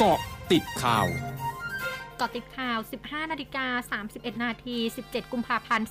[0.00, 0.20] เกาะ
[0.52, 1.06] ติดข่าว
[2.20, 4.76] กาะติดข่าว 15 นาฬิกา 31 นาที
[5.06, 5.88] 17 กุมภาพันธ์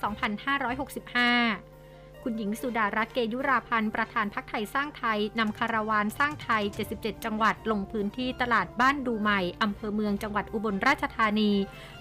[1.20, 1.75] 2565
[2.22, 6.62] คุณหญิงสุดารัตน์เกยุราพันธ์ประธานพักไทยสร้างไทยนำคาราวานสร้างไทย
[6.94, 11.52] 77 จังหวัดลงพื้นที่ตลาดบ้านดูใหม่อำเภอเมืองจังหวัดอุบลราชธานี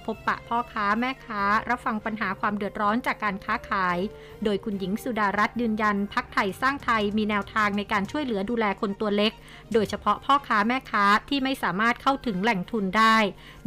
[0.06, 3.98] พบปะพ่อค้าแม่ค้า รับฟังปัญหาความเดือดร้อนจากการค้าขาย
[4.44, 9.32] โดยคุณหญิงสุดารัตน์ยืนยันพักไทยสร้างไทยมีแนวทางในการช่วยเหลือดูแลคนตัวเล็ก
[9.74, 13.18] โดยเฉพาะพ่อค้าแม่ค้าที่ไม่สามารถเข้าถึงแหล่งทุนได้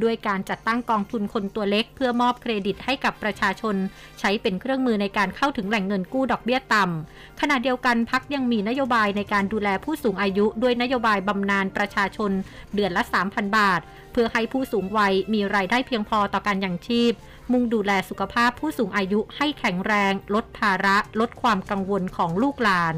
[0.03, 3.77] ด้วยการจัดตั้งกองทุนคนตัวเล็ก เพื่อมอบเครดิตให้กับประชาชน
[4.21, 12.31] ใช้เป็นเครื่องมือในการเข้าถึงแหล่งเงินกู้ดอกเบี้ยต่ำขณะเดียวกันพักยังมีนโยบายในการดูแลผู้สูงอายุด้วยนโยบายบำนาญประชาชน
[12.75, 13.81] เดือนละ 3,000 บาท
[14.13, 17.13] เพื่อให้ผู้สูงวัยมีรายได้เพียงพอต่อการยังชีพ
[17.53, 22.97] มุ่งดูแลสุขภาพผู้สูงอายุให้แข็งแรง ลดภาระ ลดความกังวลของลูกหลาน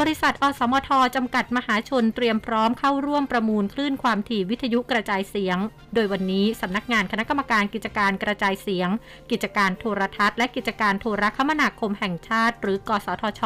[0.00, 5.58] บริษัท อสมทจำกัดมหาชนเตรียมพร้อมเข้าร่วมประมูลคลื่นความถี่วิทยุกระจายเสียง
[5.94, 8.88] โดยวันนี้สำนักงานคณะกรรมการกิจการกระจายเสียง
[9.30, 13.42] กิจการโทรทัศน์และกิจการโทรคมนาคมแห่งชาติ หรือกสทช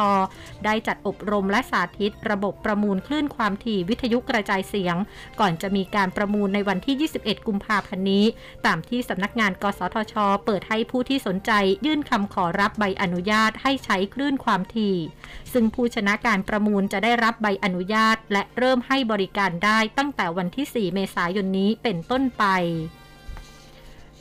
[0.65, 4.95] ได้จัดอบรมและสาธิต ระบบประมูลคลื่นความถี่วิทยุกระจายเสียง
[5.39, 8.25] ก่อนจะมีการประมูลในวันที่ 21 กุมภาพันธ์นี้
[8.65, 10.13] ตามที่สำนักงาน กสทช
[10.45, 11.51] เปิดให้ผู้ที่สนใจ
[11.85, 14.97] ยื่นคำขอรับใบอนุญาตให้ใช้คลื่นความถี่
[15.53, 22.45] ซึ่งผู้ชนะการการประมูลจะได้รับใบอนุญาต และเริ่มให้บริการได้ตั้งแต่วันที่ 4 เมษายนนี้เป็นต้นไป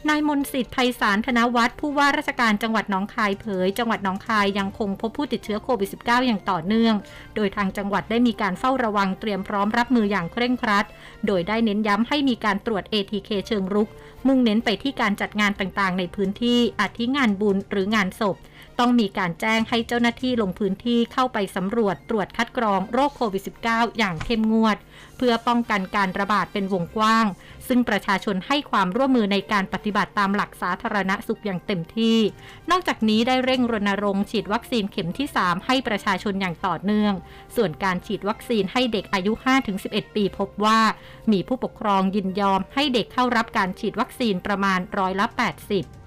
[0.09, 6.95] นายมนสิทธิ์ไพศาลธนวัฒน์ผู้ว่าราชการจังหวัดหนองคายเผย จังหวัดหนองคายยังคงพบผู้ติดเชื้อโควิด -19 อย่างต่อเนื่อง
[7.37, 10.87] โดยทางจังหวัดได้มีการเฝ้าระวังเตรียมพร้อมรับมืออย่างเคร่งครัด
[11.27, 13.89] โดยได้เน้นย้ำให้มีการตรวจ ATK เชิงรุก
[14.27, 18.37] มุ่งเน้นไปที่การจัดงานต่างๆ ในพื้นที่อาทิงานบุญหรืองานศพ
[18.79, 24.77] ต้องมีการแจ้งให้เจ้าหน้าที่ลงพื้นที่เข้าไปสำรวจตรวจคัดกรองโรคโควิด -19 อย่างเข้มงวด
[25.17, 27.27] เพื่อป้องกันการระบาดเป็นวงกว้าง
[27.69, 32.19] ซึ่งประชาชนให้ความร่วมมือในการปฏิบัติตามหลักสาธารณสุขอย่างเต็มที่
[32.71, 37.15] นอกจากนี้ได้เร่งรณรงค์ฉีดวัคซีนเข็มที่ 3 ให้ประชาชนอย่างต่อเนื่อง
[37.57, 39.33] ส่วนการฉีดวัคซีนให้เด็กอายุ
[39.75, 40.81] 5-11 ปีพบว่า
[41.33, 46.06] มีผู้ปกครองยินยอมให้เด็กเข้ารับการฉีดวัคซีนประมาณร้อยละ 80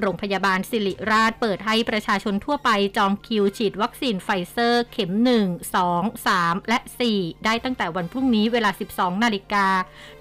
[0.00, 6.78] โรงพยาบาลศิริราชเปิดให้ประชาชนทั่วไปจองคิวฉีดวัคซีนไฟเซอร์เข็ม 1 2 3 และ
[7.12, 9.66] 4 ได้ตั้งแต่วันพรุ่งนี้เวลา 12 นาฬิกา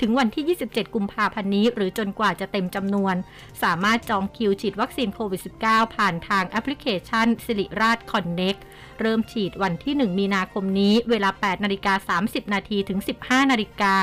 [0.02, 3.16] ถึงวันที่ 27 กุมภาพันธ์นี้ หรือจนกว่าจะเต็มจำนวน
[3.64, 8.58] สามารถจองคิวฉีดวัคซีนโควิด -19 ผ่านทางแอปพลิเคชันศิริราช Connect
[9.00, 13.96] เริ่มฉีดวันที่ 1 มีนาคมนี้เวลา 8 นาฬิกา 30 นาทีถึง 15 นาฬิกา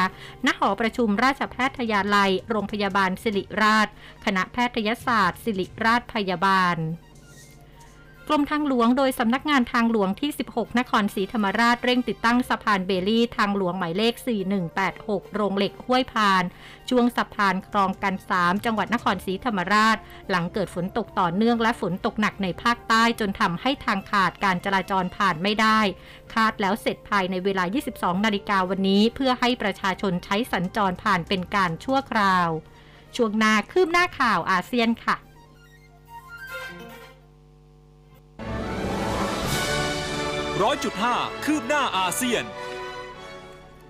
[0.47, 3.89] ณ หอประชุมราชแพทยาลัย โรงพยาบาลสิริราช
[4.25, 6.79] คณะแพทยศาสตร์สิริราชพยาบาล
[8.31, 14.15] กรมทางหลวงโดยสำนักงานทางหลวงที่ 16 นครศรีธรรมราชเร่งติดตั้งสะพานเบลี่ทางหลวงหมายเลข
[14.75, 16.45] 4186 โรงเหล็กห้วยพาน
[16.91, 19.97] ช่วงสะพานคลองกัน 3 จังหวัดนครศรีธรรมราช
[20.31, 25.81] หลังเกิดฝนตกต่อเนื่องและฝนตกหนักในภาคใต้จนทำให้ทางขาดการจราจรผ่านไม่ได้
[26.35, 27.65] คาดแล้วเสร็จภายในเวลา
[27.95, 32.49] 22 นาฬิกาวันนี้ เพื่อให้ประชาชนใช้สัญจรผ่านเป็นการชั่วคราว
[33.17, 35.17] ช่วงนาคืบหน้าข่าวอาเซียนค่ะ
[40.65, 42.45] ร้อยจุดห้าคืบหน้าอาเซียน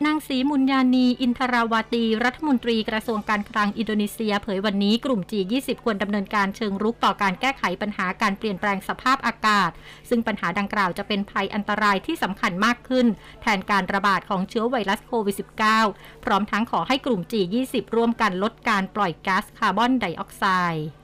[0.06, 9.71] นางศรีมุญญานีอินทราวาตี รัฐมนตรีกระทรวงการคลังอินโดนีเซีย เผยวันนี้กลุ่ม G20 ควรดำเนินการเชิงรุกต่อการแก้ไขปัญหาการเปลี่ยนแปลงสภาพอากาศ
[10.09, 13.06] ซึ่งปัญหาดังกล่าวจะเป็นภัยอันตรายที่สำคัญมากขึ้น
[13.43, 15.37] แทนการระบาดของเชื้อไวรัสโควิด
[15.81, 20.97] -19 พร้อมทั้งขอให้กลุ่ม G20 ร่วมกันลดการปล่อยก๊าซคาร์บอนไดออกไซด์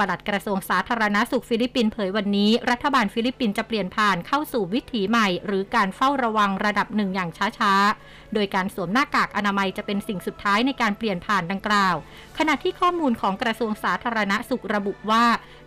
[0.00, 11.96] ปลัดกระทรวงสาธารณสุขฟิลิปปินส์เผยวันนี้ รัฐบาลฟิลิปปินส์จะเปลี่ยนผ่านเข้าสู่วิถีใหม่ หรือการเฝ้าระวังระดับหนึ่งอย่างช้าๆ โดยการสวมหน้ากากอนามัยจะเป็นสิ่งสุดท้ายในการเปลี่ยนผ่านดังกล่าว
[12.38, 15.24] ขณะที่ข้อมูลของกระทรวงสาธารณสุขระบุว่า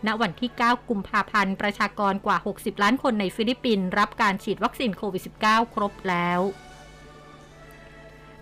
[0.07, 6.41] ณวันที่ 9 กุมภาพันธ์ ประชากรกว่า 60 ล้านคนในฟิลิปปินส์รับการฉีดวัคซีนโควิด -19 ครบแล้ว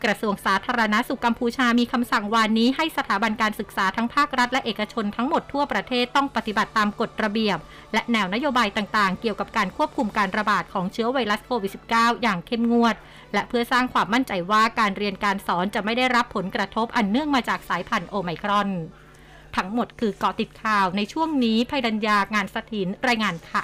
[0.04, 7.58] กระทรวงสาธารณสุขกัมพูชามีคำสั่งวานนี้ให้สถาบันการศึกษาทั้งภาครัฐและเอกชนทั้งหมดทั่วประเทศต้องปฏิบัติตามกฎระเบียบ
[7.94, 12.96] และแนวนโยบายต่างๆ เกี่ยวกับการควบคุมการระบาดของเชื้อไวรัสโควิด -19 อย่างเข้มงวด
[13.34, 18.70] และเพื่อสร้างความมั่นใจว่าการเรียนการสอนจะไม่ได้รับผลกระทบอันเนื่องมาจากสายพันธุ์โอไมครอน
[19.56, 23.64] ทั้งหมดคือเกาะติดข่าวในช่วงนี้ภัยดัญญางานสถินรายงานค่ะ